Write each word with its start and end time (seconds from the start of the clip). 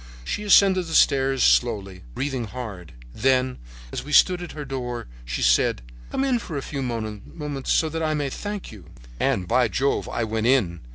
She 0.23 0.41
ascended 0.43 0.87
the 0.87 0.95
stairs 0.95 1.43
slowly, 1.43 2.01
breathing 2.15 2.45
hard. 2.45 2.93
Then, 3.13 3.59
as 3.91 4.03
we 4.03 4.11
stood 4.11 4.41
at 4.41 4.53
her 4.53 4.65
door, 4.65 5.05
she 5.25 5.43
said: 5.43 5.83
"'Come 6.09 6.23
in 6.23 6.37
a 6.37 6.61
few 6.63 6.81
moments 6.81 7.71
so 7.71 7.87
that 7.87 8.01
I 8.01 8.15
may 8.15 8.31
thank 8.31 8.71
you.' 8.71 8.85
"And, 9.19 9.47
by 9.47 9.67
Jove, 9.67 10.09
I 10.09 10.23
went 10.23 10.47
in. 10.47 10.79